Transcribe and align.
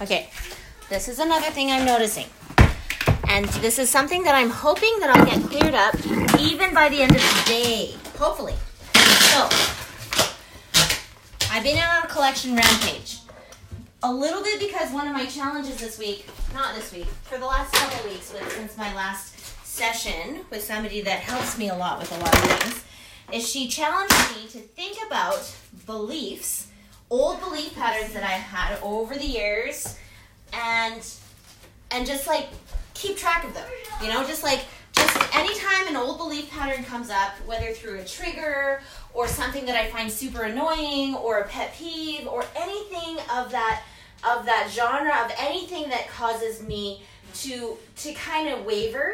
Okay, 0.00 0.28
this 0.88 1.06
is 1.06 1.20
another 1.20 1.50
thing 1.50 1.70
I'm 1.70 1.86
noticing. 1.86 2.26
And 3.28 3.46
this 3.62 3.78
is 3.78 3.88
something 3.88 4.24
that 4.24 4.34
I'm 4.34 4.50
hoping 4.50 4.92
that 4.98 5.10
I'll 5.10 5.24
get 5.24 5.40
cleared 5.48 5.74
up 5.74 5.94
even 6.40 6.74
by 6.74 6.88
the 6.88 7.00
end 7.00 7.12
of 7.14 7.22
the 7.22 7.42
day. 7.46 7.94
Hopefully. 8.18 8.54
So, 8.92 9.48
I've 11.50 11.62
been 11.62 11.78
on 11.78 12.04
a 12.04 12.08
collection 12.08 12.56
rampage. 12.56 13.20
A 14.02 14.12
little 14.12 14.42
bit 14.42 14.58
because 14.58 14.90
one 14.92 15.06
of 15.06 15.14
my 15.14 15.26
challenges 15.26 15.78
this 15.78 15.96
week, 15.98 16.26
not 16.52 16.74
this 16.74 16.92
week, 16.92 17.06
for 17.22 17.38
the 17.38 17.46
last 17.46 17.72
couple 17.72 18.10
weeks, 18.10 18.32
with, 18.32 18.52
since 18.52 18.76
my 18.76 18.92
last 18.94 19.38
session 19.64 20.40
with 20.50 20.62
somebody 20.62 21.00
that 21.02 21.20
helps 21.20 21.56
me 21.56 21.68
a 21.68 21.74
lot 21.74 22.00
with 22.00 22.10
a 22.10 22.18
lot 22.18 22.34
of 22.34 22.40
things, 22.40 22.84
is 23.32 23.48
she 23.48 23.68
challenged 23.68 24.12
me 24.36 24.48
to 24.48 24.58
think 24.58 24.98
about 25.06 25.54
beliefs, 25.86 26.66
old 27.10 27.40
belief 27.40 27.74
patterns 27.74 28.12
that 28.14 28.22
I've 28.22 28.42
had 28.42 28.78
over 28.82 29.14
the 29.14 29.26
years, 29.26 29.98
and 30.52 31.06
and 31.90 32.06
just 32.06 32.26
like 32.26 32.48
keep 32.94 33.16
track 33.16 33.44
of 33.44 33.54
them. 33.54 33.68
You 34.02 34.08
know, 34.08 34.24
just 34.26 34.42
like 34.42 34.64
just 34.94 35.34
anytime 35.34 35.88
an 35.88 35.96
old 35.96 36.18
belief 36.18 36.50
pattern 36.50 36.84
comes 36.84 37.10
up, 37.10 37.32
whether 37.46 37.72
through 37.72 38.00
a 38.00 38.04
trigger 38.04 38.80
or 39.12 39.28
something 39.28 39.66
that 39.66 39.76
I 39.76 39.90
find 39.90 40.10
super 40.10 40.42
annoying 40.42 41.14
or 41.14 41.38
a 41.38 41.48
pet 41.48 41.74
peeve 41.74 42.26
or 42.26 42.44
anything 42.56 43.18
of 43.32 43.50
that 43.50 43.82
of 44.26 44.46
that 44.46 44.70
genre 44.70 45.24
of 45.24 45.32
anything 45.38 45.88
that 45.90 46.08
causes 46.08 46.62
me 46.62 47.02
to 47.34 47.76
to 47.96 48.12
kind 48.14 48.48
of 48.48 48.64
waver 48.64 49.12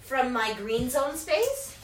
from 0.00 0.32
my 0.32 0.54
green 0.54 0.88
zone 0.88 1.16
space 1.16 1.76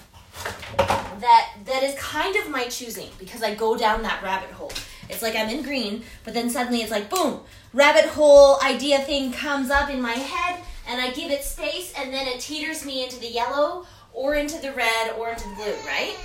that 0.76 1.52
that 1.64 1.82
is 1.82 1.94
kind 1.98 2.34
of 2.36 2.48
my 2.48 2.64
choosing 2.64 3.08
because 3.18 3.42
I 3.42 3.54
go 3.54 3.76
down 3.76 4.02
that 4.02 4.22
rabbit 4.22 4.50
hole. 4.50 4.72
It's 5.08 5.22
like 5.22 5.36
I'm 5.36 5.48
in 5.48 5.62
green, 5.62 6.04
but 6.24 6.34
then 6.34 6.50
suddenly 6.50 6.82
it's 6.82 6.90
like 6.90 7.10
boom, 7.10 7.40
rabbit 7.72 8.06
hole 8.06 8.58
idea 8.62 9.00
thing 9.00 9.32
comes 9.32 9.70
up 9.70 9.90
in 9.90 10.00
my 10.00 10.12
head 10.12 10.60
and 10.88 11.00
I 11.00 11.10
give 11.10 11.30
it 11.30 11.44
space 11.44 11.92
and 11.96 12.12
then 12.12 12.26
it 12.26 12.40
teeters 12.40 12.84
me 12.84 13.04
into 13.04 13.18
the 13.20 13.28
yellow 13.28 13.86
or 14.12 14.34
into 14.34 14.60
the 14.60 14.72
red 14.72 15.12
or 15.18 15.30
into 15.30 15.48
the 15.48 15.54
blue, 15.54 15.76
right? 15.86 16.16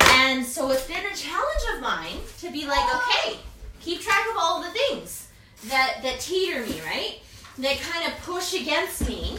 And 0.00 0.44
so 0.44 0.70
it's 0.70 0.86
been 0.86 1.04
a 1.04 1.14
challenge 1.14 1.62
of 1.74 1.80
mine 1.80 2.18
to 2.38 2.50
be 2.50 2.66
like, 2.66 2.94
okay, 2.94 3.38
keep 3.80 4.00
track 4.00 4.26
of 4.30 4.36
all 4.38 4.62
the 4.62 4.70
things 4.70 5.28
that 5.68 6.00
that 6.02 6.20
teeter 6.20 6.64
me, 6.66 6.80
right? 6.82 7.20
That 7.58 7.80
kind 7.80 8.06
of 8.06 8.18
push 8.22 8.54
against 8.54 9.08
me 9.08 9.38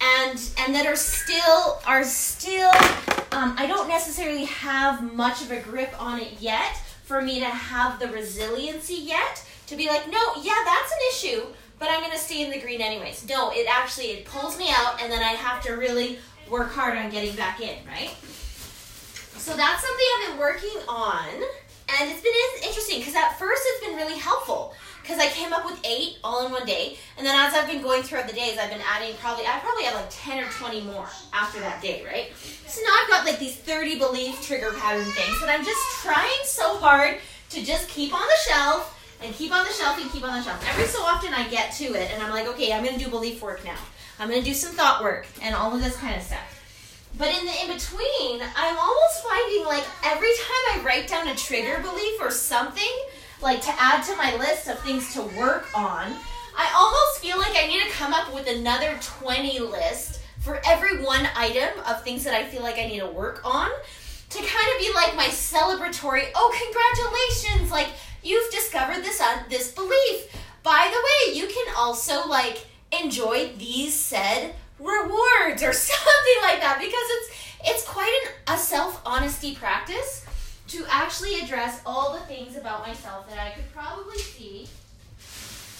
and 0.00 0.50
and 0.58 0.74
that 0.74 0.86
are 0.86 0.96
still 0.96 1.80
are 1.86 2.04
still 2.04 2.70
um, 3.32 3.54
I 3.56 3.66
don't 3.66 3.88
necessarily 3.88 4.44
have 4.44 5.14
much 5.14 5.42
of 5.42 5.50
a 5.50 5.60
grip 5.60 5.94
on 6.00 6.20
it 6.20 6.32
yet 6.40 6.80
for 7.02 7.20
me 7.22 7.40
to 7.40 7.46
have 7.46 7.98
the 7.98 8.08
resiliency 8.08 8.94
yet 8.94 9.44
to 9.66 9.76
be 9.76 9.88
like, 9.88 10.10
no, 10.10 10.20
yeah, 10.42 10.58
that's 10.64 10.92
an 10.92 10.98
issue, 11.10 11.46
but 11.78 11.88
I'm 11.90 12.00
gonna 12.00 12.18
stay 12.18 12.44
in 12.44 12.50
the 12.50 12.60
green 12.60 12.80
anyways. 12.80 13.26
No, 13.28 13.50
it 13.50 13.66
actually 13.68 14.06
it 14.06 14.24
pulls 14.24 14.58
me 14.58 14.70
out, 14.70 15.02
and 15.02 15.10
then 15.10 15.22
I 15.22 15.30
have 15.30 15.62
to 15.64 15.72
really 15.72 16.18
work 16.50 16.72
hard 16.72 16.96
on 16.96 17.10
getting 17.10 17.34
back 17.34 17.60
in, 17.60 17.76
right? 17.86 18.14
So 19.36 19.56
that's 19.56 19.82
something 19.82 20.06
I've 20.14 20.30
been 20.30 20.38
working 20.38 20.78
on, 20.88 21.28
and 21.28 22.10
it's 22.10 22.20
been 22.20 22.68
interesting 22.68 22.98
because 23.00 23.14
at 23.14 23.38
first 23.38 23.62
it's 23.64 23.86
been 23.86 23.96
really 23.96 24.18
helpful 24.18 24.74
because 25.02 25.18
I 25.18 25.26
came 25.28 25.52
up 25.52 25.64
with 25.64 25.78
eight 25.84 26.18
all 26.22 26.46
in 26.46 26.52
one 26.52 26.64
day, 26.64 26.96
and 27.18 27.26
then 27.26 27.34
as 27.34 27.54
I've 27.54 27.68
been 27.68 27.82
going 27.82 28.02
throughout 28.02 28.28
the 28.28 28.32
days, 28.32 28.56
I've 28.58 28.70
been 28.70 28.80
adding 28.88 29.14
probably 29.16 29.44
I 29.46 29.58
probably 29.58 29.84
have 29.84 29.94
like 29.94 30.08
ten 30.10 30.42
or 30.42 30.48
twenty 30.50 30.80
more 30.80 31.08
after 31.32 31.60
that 31.60 31.82
day, 31.82 32.04
right? 32.04 32.30
So 32.66 32.80
now 32.82 32.90
I've 33.02 33.08
got 33.08 33.26
like 33.26 33.38
these 33.38 33.56
thirty 33.56 33.98
belief 33.98 34.40
trigger 34.46 34.72
pattern 34.78 35.04
things 35.04 35.40
that 35.40 35.50
I'm 35.50 35.64
just 35.64 36.02
trying 36.02 36.44
so 36.44 36.78
hard 36.78 37.18
to 37.50 37.64
just 37.64 37.88
keep 37.88 38.14
on 38.14 38.22
the 38.22 38.50
shelf 38.50 38.98
and 39.22 39.34
keep 39.34 39.52
on 39.52 39.64
the 39.64 39.72
shelf 39.72 40.00
and 40.00 40.10
keep 40.10 40.24
on 40.24 40.38
the 40.38 40.42
shelf. 40.42 40.64
Every 40.70 40.86
so 40.86 41.02
often 41.02 41.34
I 41.34 41.48
get 41.48 41.72
to 41.74 41.84
it 41.84 42.10
and 42.12 42.22
I'm 42.22 42.30
like, 42.30 42.46
okay, 42.48 42.72
I'm 42.72 42.84
gonna 42.84 42.98
do 42.98 43.08
belief 43.08 43.42
work 43.42 43.64
now. 43.64 43.78
I'm 44.18 44.28
gonna 44.28 44.42
do 44.42 44.54
some 44.54 44.74
thought 44.74 45.02
work 45.02 45.26
and 45.42 45.54
all 45.54 45.74
of 45.74 45.82
this 45.82 45.96
kind 45.96 46.16
of 46.16 46.22
stuff. 46.22 46.60
But 47.18 47.28
in 47.28 47.44
the 47.44 47.52
in 47.62 47.68
between, 47.68 48.40
I'm 48.56 48.78
almost 48.78 49.24
finding 49.28 49.66
like 49.66 49.84
every 50.04 50.32
time 50.32 50.64
I 50.72 50.82
write 50.84 51.08
down 51.08 51.28
a 51.28 51.34
trigger 51.34 51.80
belief 51.82 52.20
or 52.20 52.30
something, 52.30 52.92
like 53.42 53.60
to 53.62 53.74
add 53.78 54.02
to 54.04 54.16
my 54.16 54.36
list 54.36 54.68
of 54.68 54.78
things 54.80 55.12
to 55.14 55.22
work 55.38 55.66
on, 55.76 56.14
I 56.56 56.72
almost 56.76 57.20
feel 57.20 57.38
like 57.38 57.56
I 57.56 57.66
need 57.66 57.82
to 57.82 57.90
come 57.90 58.12
up 58.12 58.32
with 58.34 58.46
another 58.46 58.98
20 59.00 59.58
list 59.60 60.20
for 60.40 60.60
every 60.66 61.02
one 61.02 61.26
item 61.36 61.70
of 61.86 62.02
things 62.02 62.24
that 62.24 62.34
I 62.34 62.44
feel 62.44 62.62
like 62.62 62.78
I 62.78 62.86
need 62.86 63.00
to 63.00 63.06
work 63.06 63.40
on 63.44 63.70
to 64.30 64.38
kind 64.38 64.68
of 64.74 64.80
be 64.80 64.92
like 64.94 65.14
my 65.16 65.26
celebratory, 65.26 66.30
oh, 66.34 66.50
congratulations, 66.64 67.70
like 67.70 67.88
you've 68.22 68.50
discovered 68.50 69.02
this 69.02 69.20
uh, 69.20 69.42
this 69.48 69.72
belief. 69.72 70.34
By 70.62 70.90
the 70.90 71.32
way, 71.32 71.38
you 71.38 71.46
can 71.48 71.74
also 71.76 72.26
like 72.28 72.66
enjoy 73.02 73.52
these 73.58 73.94
said 73.94 74.54
rewards 74.78 75.62
or 75.62 75.72
something 75.72 76.38
like 76.42 76.60
that 76.60 76.78
because 76.78 76.92
it's 76.92 77.30
it's 77.64 77.84
quite 77.88 78.12
an, 78.24 78.54
a 78.54 78.58
self 78.58 79.00
honesty 79.06 79.54
practice 79.54 80.26
to 80.72 80.86
actually 80.88 81.38
address 81.40 81.82
all 81.84 82.14
the 82.14 82.20
things 82.20 82.56
about 82.56 82.86
myself 82.86 83.28
that 83.28 83.38
I 83.38 83.50
could 83.50 83.70
probably 83.74 84.16
see 84.16 84.66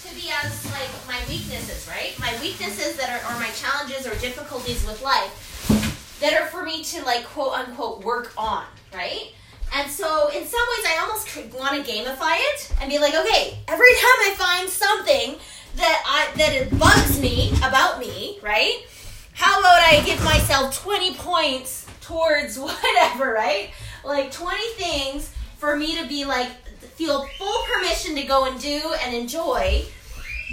to 0.07 0.15
be 0.15 0.31
as 0.45 0.67
like 0.71 0.91
my 1.09 1.19
weaknesses, 1.31 1.89
right? 1.89 2.15
My 2.21 2.31
weaknesses 2.43 2.99
that 2.99 3.09
are 3.09 3.33
or 3.33 3.41
my 3.41 3.49
challenges 3.53 4.07
or 4.07 4.15
difficulties 4.21 4.85
with 4.87 5.03
life 5.03 6.19
that 6.21 6.35
are 6.35 6.47
for 6.49 6.63
me 6.63 6.85
to 6.85 7.03
like 7.07 7.25
quote 7.25 7.55
unquote 7.55 8.05
work 8.05 8.35
on, 8.37 8.65
right? 8.93 9.33
And 9.75 9.91
so 9.91 10.29
in 10.29 10.45
some 10.45 10.61
ways 10.77 10.87
I 10.87 10.99
almost 11.01 11.55
want 11.59 11.83
to 11.83 11.91
gamify 11.91 12.37
it 12.39 12.71
and 12.79 12.91
be 12.91 12.99
like, 12.99 13.15
okay, 13.15 13.61
every 13.69 13.93
time 13.95 14.19
I 14.21 14.35
find 14.37 14.69
something 14.69 15.37
that 15.77 16.03
I 16.07 16.37
that 16.37 16.53
it 16.53 16.79
bugs 16.79 17.19
me 17.19 17.51
about 17.65 17.99
me, 17.99 18.39
right? 18.43 18.85
How 19.33 19.59
about 19.59 19.81
I 19.81 20.03
give 20.05 20.23
myself 20.23 20.79
20 20.83 21.15
points 21.15 21.87
towards 22.03 22.59
whatever, 22.59 23.33
right? 23.33 23.71
Like 24.05 24.33
20 24.33 24.61
things 24.75 25.33
for 25.59 25.77
me 25.77 25.97
to 26.01 26.09
be 26.09 26.25
like 26.25 26.49
feel 26.97 27.27
full 27.39 27.63
permission 27.73 28.15
to 28.17 28.23
go 28.25 28.45
and 28.45 28.61
do 28.61 28.95
and 29.05 29.15
enjoy 29.15 29.85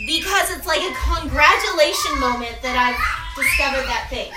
because 0.05 0.55
it's 0.55 0.65
like 0.65 0.81
a 0.81 0.93
congratulation 0.95 2.19
moment 2.19 2.61
that 2.61 2.75
I've 2.77 2.99
discovered 3.35 3.85
that 3.88 4.07
thing. 4.09 4.31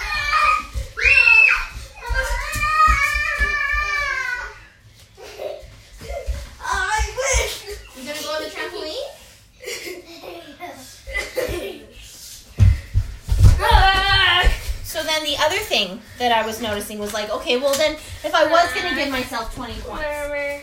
Thing 15.86 16.00
that 16.18 16.32
I 16.32 16.46
was 16.46 16.60
noticing 16.60 16.98
was 16.98 17.14
like, 17.14 17.30
okay, 17.30 17.58
well 17.58 17.74
then 17.74 17.94
if 17.94 18.34
I 18.34 18.46
was 18.46 18.72
gonna 18.74 18.94
give 18.94 19.10
myself 19.10 19.54
20 19.54 19.74
points, 19.80 20.02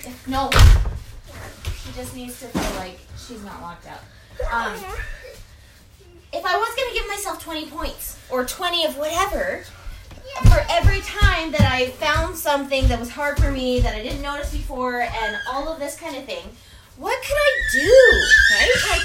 if, 0.06 0.28
no, 0.28 0.50
she 1.84 1.92
just 1.94 2.16
needs 2.16 2.40
to 2.40 2.48
feel 2.48 2.80
like 2.80 3.00
she's 3.18 3.44
not 3.44 3.62
locked 3.62 3.88
out. 3.88 4.02
Um, 4.52 4.74
if 6.32 6.46
I 6.46 6.58
was 6.58 6.70
gonna 6.76 6.94
give 6.94 7.08
myself 7.08 7.44
20 7.44 7.68
points 7.68 8.18
or 8.30 8.46
20 8.46 8.86
of 8.86 8.98
whatever, 8.98 9.64
for 10.44 10.64
every 10.70 11.02
time 11.02 11.52
that 11.52 11.62
I 11.62 11.88
found 11.88 12.38
something 12.38 12.88
that 12.88 13.00
was 13.00 13.10
hard 13.10 13.40
for 13.40 13.52
me 13.52 13.80
that 13.80 13.96
I 13.96 14.04
didn't 14.04 14.22
notice 14.22 14.52
before 14.52 15.02
and 15.02 15.38
all 15.52 15.68
of 15.68 15.80
this 15.80 16.00
kind 16.00 16.16
of 16.16 16.26
thing, 16.26 16.44
what 16.98 17.20
could 17.22 17.36
I 17.36 17.52
do? 17.72 18.22
Right? 18.54 18.70
Like, 18.92 19.02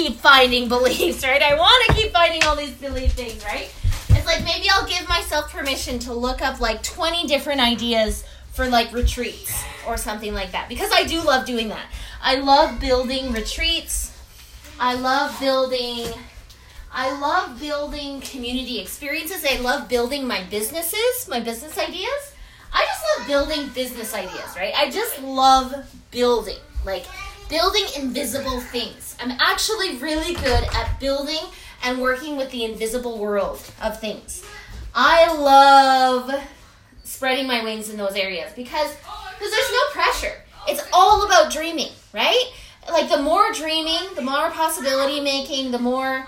keep 0.00 0.16
finding 0.16 0.68
beliefs, 0.68 1.24
right? 1.24 1.42
I 1.42 1.54
want 1.54 1.86
to 1.86 1.94
keep 1.94 2.12
finding 2.12 2.42
all 2.44 2.56
these 2.56 2.72
belief 2.72 3.12
things, 3.12 3.44
right? 3.44 3.70
It's 4.10 4.26
like 4.26 4.44
maybe 4.44 4.68
I'll 4.70 4.86
give 4.86 5.08
myself 5.08 5.52
permission 5.52 5.98
to 6.00 6.12
look 6.12 6.42
up 6.42 6.60
like 6.60 6.82
20 6.82 7.26
different 7.26 7.60
ideas 7.60 8.24
for 8.52 8.66
like 8.66 8.92
retreats 8.92 9.62
or 9.86 9.96
something 9.96 10.34
like 10.34 10.52
that 10.52 10.68
because 10.68 10.90
I 10.92 11.04
do 11.04 11.22
love 11.22 11.46
doing 11.46 11.68
that. 11.68 11.86
I 12.22 12.36
love 12.36 12.80
building 12.80 13.32
retreats. 13.32 14.16
I 14.78 14.94
love 14.94 15.38
building 15.38 16.08
I 16.92 17.16
love 17.20 17.60
building 17.60 18.20
community 18.20 18.80
experiences. 18.80 19.46
I 19.48 19.60
love 19.60 19.88
building 19.88 20.26
my 20.26 20.42
businesses, 20.50 21.28
my 21.28 21.38
business 21.38 21.78
ideas. 21.78 22.32
I 22.72 22.84
just 22.84 23.04
love 23.18 23.28
building 23.28 23.68
business 23.68 24.12
ideas, 24.12 24.56
right? 24.56 24.74
I 24.76 24.90
just 24.90 25.22
love 25.22 25.72
building, 26.10 26.58
like 26.84 27.04
building 27.50 27.84
invisible 27.96 28.60
things. 28.60 29.16
I'm 29.20 29.32
actually 29.40 29.96
really 29.96 30.34
good 30.34 30.64
at 30.72 30.98
building 31.00 31.40
and 31.82 32.00
working 32.00 32.36
with 32.36 32.50
the 32.50 32.64
invisible 32.64 33.18
world 33.18 33.60
of 33.82 34.00
things. 34.00 34.44
I 34.94 35.32
love 35.36 36.32
spreading 37.04 37.46
my 37.46 37.62
wings 37.62 37.90
in 37.90 37.96
those 37.96 38.14
areas 38.14 38.52
because 38.54 38.94
because 38.94 39.50
there's 39.50 39.72
no 39.72 39.80
pressure. 39.92 40.34
It's 40.68 40.82
all 40.92 41.26
about 41.26 41.52
dreaming, 41.52 41.90
right? 42.12 42.52
Like 42.90 43.10
the 43.10 43.20
more 43.20 43.52
dreaming, 43.52 44.14
the 44.14 44.22
more 44.22 44.50
possibility 44.50 45.20
making, 45.20 45.70
the 45.70 45.78
more 45.78 46.26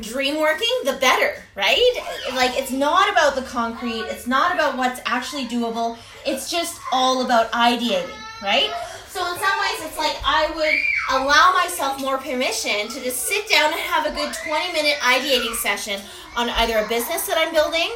dream 0.00 0.38
working, 0.40 0.68
the 0.84 0.94
better, 0.94 1.42
right? 1.54 1.92
Like 2.34 2.52
it's 2.58 2.70
not 2.70 3.10
about 3.10 3.34
the 3.34 3.42
concrete, 3.42 4.02
it's 4.02 4.26
not 4.26 4.54
about 4.54 4.76
what's 4.76 5.00
actually 5.06 5.46
doable. 5.46 5.96
It's 6.26 6.50
just 6.50 6.80
all 6.92 7.24
about 7.24 7.50
ideating, 7.52 8.10
right? 8.42 8.70
So 9.08 9.20
in 9.32 9.38
some 9.38 9.58
ways 9.60 9.80
it's 9.82 9.98
like 9.98 10.16
I 10.24 10.50
would 10.54 11.18
allow 11.20 11.52
myself 11.52 12.00
more 12.00 12.18
permission 12.18 12.88
to 12.88 13.02
just 13.02 13.26
sit 13.26 13.48
down 13.48 13.72
and 13.72 13.80
have 13.80 14.06
a 14.06 14.10
good 14.10 14.32
20 14.32 14.72
minute 14.72 14.96
ideating 15.00 15.54
session 15.54 16.00
on 16.36 16.50
either 16.50 16.78
a 16.78 16.88
business 16.88 17.26
that 17.26 17.38
I'm 17.38 17.52
building 17.52 17.90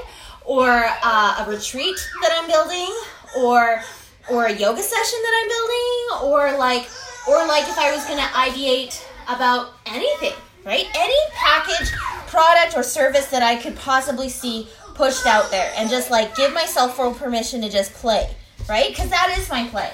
or 0.44 0.68
uh, 1.04 1.44
a 1.44 1.50
retreat 1.50 1.96
that 2.22 2.32
I'm 2.32 2.48
building 2.48 2.92
or 3.38 3.82
or 4.30 4.46
a 4.46 4.52
yoga 4.52 4.82
session 4.82 5.18
that 5.22 5.34
I'm 5.40 5.48
building 5.48 6.32
or 6.32 6.58
like 6.58 6.88
or 7.28 7.46
like 7.46 7.68
if 7.68 7.78
I 7.78 7.94
was 7.94 8.04
going 8.06 8.18
to 8.18 8.24
ideate 8.34 9.04
about 9.28 9.74
anything 9.86 10.34
right? 10.64 10.86
Any 10.94 11.16
package, 11.32 11.90
product, 12.28 12.76
or 12.76 12.82
service 12.82 13.26
that 13.26 13.42
I 13.42 13.56
could 13.56 13.76
possibly 13.76 14.28
see 14.28 14.68
pushed 14.94 15.26
out 15.26 15.50
there 15.50 15.72
and 15.76 15.88
just 15.88 16.10
like 16.10 16.36
give 16.36 16.52
myself 16.52 16.96
full 16.96 17.14
permission 17.14 17.62
to 17.62 17.68
just 17.68 17.92
play, 17.94 18.34
right? 18.68 18.88
Because 18.88 19.10
that 19.10 19.34
is 19.38 19.48
my 19.48 19.66
play. 19.68 19.90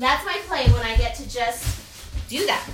That's 0.00 0.24
my 0.24 0.40
play 0.48 0.64
when 0.72 0.80
I 0.80 0.96
get 0.96 1.14
to 1.16 1.28
just 1.28 1.60
do 2.30 2.46
that. 2.46 2.64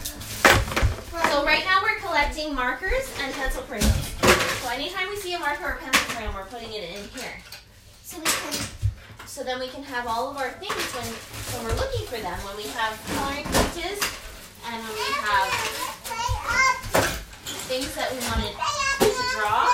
So 1.26 1.44
right 1.44 1.64
now 1.64 1.82
we're 1.82 1.99
collecting 1.99 2.55
markers 2.55 3.11
and 3.20 3.34
pencil 3.34 3.62
crayons. 3.62 4.14
So 4.62 4.70
anytime 4.70 5.11
we 5.11 5.17
see 5.17 5.34
a 5.34 5.38
marker 5.40 5.75
or 5.75 5.78
pencil 5.82 6.06
crayon, 6.14 6.32
we're 6.37 6.46
putting 6.46 6.70
it 6.70 6.87
in 6.87 7.02
here. 7.19 7.34
So 8.05 8.19
we 8.19 8.26
can, 8.31 8.55
so 9.26 9.43
then 9.43 9.58
we 9.58 9.67
can 9.67 9.82
have 9.82 10.06
all 10.06 10.31
of 10.31 10.37
our 10.37 10.50
things 10.62 10.78
when, 10.94 11.11
when 11.50 11.67
we're 11.67 11.75
looking 11.75 12.06
for 12.06 12.23
them. 12.23 12.38
When 12.46 12.56
we 12.56 12.70
have 12.78 12.94
coloring 13.19 13.43
pages 13.43 13.99
and 14.70 14.78
when 14.87 14.94
we 14.94 15.11
have 15.26 15.50
things 17.67 17.90
that 17.99 18.06
we 18.14 18.23
wanted 18.23 18.55
to 19.02 19.11
draw, 19.34 19.67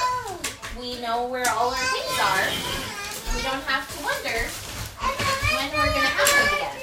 we 0.80 0.96
know 1.04 1.28
where 1.28 1.44
all 1.52 1.68
our 1.68 1.86
things 1.92 2.16
are. 2.16 2.48
We 3.36 3.44
don't 3.44 3.60
have 3.68 3.84
to 3.92 4.00
wonder 4.00 4.40
when 5.52 5.68
we're 5.68 5.92
going 5.92 6.00
to 6.00 6.16
have 6.16 6.32
them 6.32 6.48
again. 6.56 6.80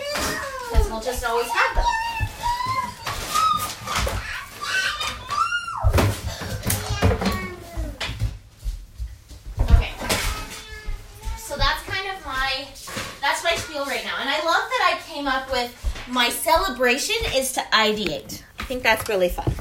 Because 0.70 0.89
just 1.02 1.26
always 1.26 1.48
have 1.48 1.76
them. 1.76 1.86
Okay. 9.62 9.92
So 11.38 11.56
that's 11.58 11.84
kind 11.84 12.08
of 12.16 12.26
my, 12.26 12.68
that's 13.22 13.44
my 13.44 13.56
spiel 13.56 13.86
right 13.86 14.04
now. 14.04 14.18
And 14.20 14.30
I 14.30 14.38
love 14.38 14.70
that 14.70 14.94
I 14.94 15.00
came 15.12 15.28
up 15.28 15.52
with 15.52 15.74
my 16.10 16.30
celebration 16.30 17.16
is 17.36 17.52
to 17.54 17.62
ideate. 17.72 18.44
I 18.60 18.64
think 18.64 18.84
that's 18.84 19.08
really 19.08 19.30
fun. 19.30 19.54